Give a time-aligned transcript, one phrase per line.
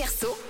[0.00, 0.49] Rouge.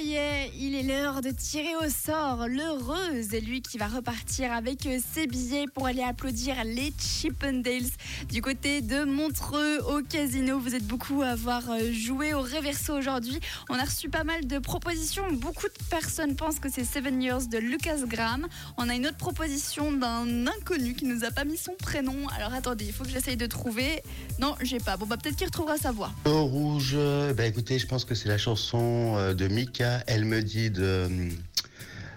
[0.00, 4.98] Il est l'heure de tirer au sort l'heureuse et lui qui va repartir avec euh,
[5.12, 7.90] ses billets pour aller applaudir les Chippendales
[8.28, 10.60] du côté de Montreux au casino.
[10.60, 13.40] Vous êtes beaucoup à avoir euh, joué au Réverso aujourd'hui.
[13.70, 15.24] On a reçu pas mal de propositions.
[15.32, 18.46] Beaucoup de personnes pensent que c'est Seven Years de Lucas Graham.
[18.76, 22.28] On a une autre proposition d'un inconnu qui nous a pas mis son prénom.
[22.36, 24.02] Alors attendez, il faut que j'essaye de trouver.
[24.38, 24.96] Non, j'ai pas.
[24.96, 26.12] Bon bah peut-être qu'il retrouvera sa voix.
[26.24, 26.96] Au rouge,
[27.36, 29.87] bah écoutez, je pense que c'est la chanson euh, de Mika.
[30.06, 31.08] Elle me dit de.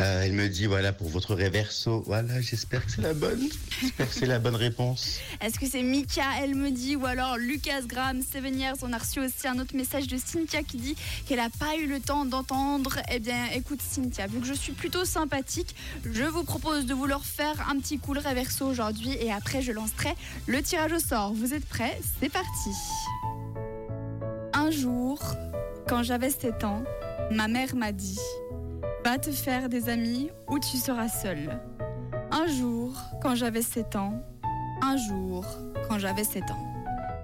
[0.00, 2.02] euh, elle me dit voilà pour votre réverso.
[2.06, 3.48] Voilà, j'espère que c'est la bonne.
[3.80, 5.18] J'espère que c'est la bonne réponse.
[5.40, 9.20] Est-ce que c'est Mika, elle me dit, ou alors Lucas Graham, Seven On a reçu
[9.20, 12.98] aussi un autre message de Cynthia qui dit qu'elle n'a pas eu le temps d'entendre.
[13.10, 15.74] Eh bien, écoute Cynthia, vu que je suis plutôt sympathique,
[16.04, 19.62] je vous propose de vous leur faire un petit coup le réverso aujourd'hui et après
[19.62, 20.14] je lancerai
[20.46, 21.32] le tirage au sort.
[21.34, 22.00] Vous êtes prêts?
[22.20, 22.70] C'est parti.
[24.54, 25.18] Un jour,
[25.92, 26.82] quand j'avais 7 ans,
[27.30, 28.18] ma mère m'a dit
[29.04, 31.60] Va te faire des amis ou tu seras seule.
[32.30, 34.14] Un jour, quand j'avais 7 ans,
[34.80, 35.44] un jour,
[35.86, 36.81] quand j'avais 7 ans.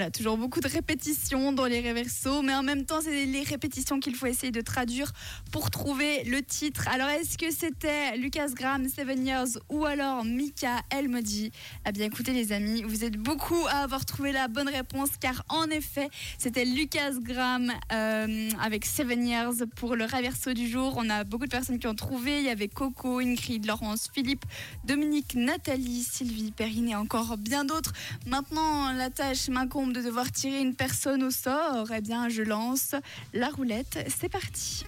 [0.00, 4.00] Voilà, toujours beaucoup de répétitions dans les réversos, mais en même temps, c'est les répétitions
[4.00, 5.12] qu'il faut essayer de traduire
[5.52, 6.88] pour trouver le titre.
[6.88, 11.52] Alors, est-ce que c'était Lucas Graham, Seven Years, ou alors Mika, elle me dit
[11.86, 15.44] Eh bien, écoutez, les amis, vous êtes beaucoup à avoir trouvé la bonne réponse, car
[15.50, 20.94] en effet, c'était Lucas Graham euh, avec Seven Years pour le réverso du jour.
[20.96, 22.38] On a beaucoup de personnes qui ont trouvé.
[22.38, 24.46] Il y avait Coco, Ingrid, Laurence, Philippe,
[24.82, 27.92] Dominique, Nathalie, Sylvie, Perrine et encore bien d'autres.
[28.26, 31.88] Maintenant, la tâche m'incombe de devoir tirer une personne au sort.
[31.94, 32.94] Eh bien, je lance
[33.32, 33.98] la roulette.
[34.08, 34.84] C'est parti.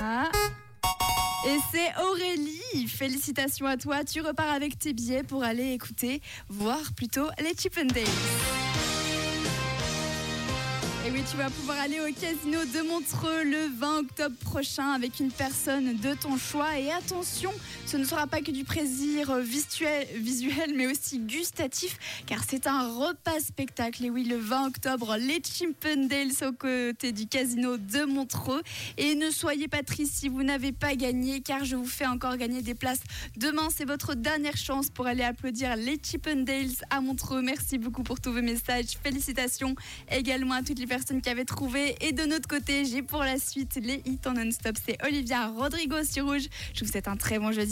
[0.00, 0.30] Ah.
[1.46, 2.86] Et c'est Aurélie.
[2.88, 4.04] Félicitations à toi.
[4.04, 8.04] Tu repars avec tes billets pour aller écouter, voir plutôt les Chippendales.
[11.08, 15.20] Et oui, tu vas pouvoir aller au casino de Montreux le 20 octobre prochain avec
[15.20, 16.78] une personne de ton choix.
[16.78, 17.50] Et attention,
[17.86, 23.40] ce ne sera pas que du plaisir visuel, mais aussi gustatif, car c'est un repas
[23.40, 24.04] spectacle.
[24.04, 28.60] Et oui, le 20 octobre, les Chimpendales aux côtés du casino de Montreux.
[28.98, 32.36] Et ne soyez pas tristes si vous n'avez pas gagné, car je vous fais encore
[32.36, 33.00] gagner des places.
[33.38, 37.40] Demain, c'est votre dernière chance pour aller applaudir les Chippendales à Montreux.
[37.40, 38.98] Merci beaucoup pour tous vos messages.
[39.02, 39.74] Félicitations
[40.10, 41.94] également à toutes les personnes qui avaient trouvé.
[42.00, 44.76] Et de notre côté, j'ai pour la suite les hits en non-stop.
[44.84, 46.48] C'est Olivia Rodrigo sur Rouge.
[46.74, 47.66] Je vous souhaite un très bon jeudi.